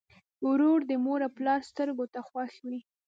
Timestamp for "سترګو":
1.69-2.05